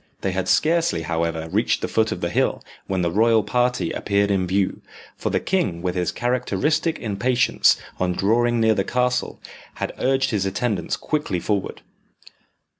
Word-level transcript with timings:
They 0.21 0.31
had 0.31 0.47
scarcely, 0.47 1.03
however, 1.03 1.47
reached 1.51 1.81
the 1.81 1.87
foot 1.87 2.11
of 2.11 2.21
the 2.21 2.31
hill 2.31 2.63
when 2.87 3.03
the 3.03 3.11
royal 3.11 3.43
party 3.43 3.91
appeared 3.91 4.31
in 4.31 4.47
view, 4.47 4.81
for 5.15 5.29
the 5.29 5.39
king 5.39 5.83
with 5.83 5.93
his 5.93 6.11
characteristic 6.11 6.97
impatience, 6.97 7.77
on 7.99 8.13
drawing 8.13 8.59
near 8.59 8.73
the 8.73 8.83
castle, 8.83 9.39
had 9.75 9.93
urged 9.99 10.31
his 10.31 10.43
attendants 10.47 10.97
quickly 10.97 11.39
forward. 11.39 11.83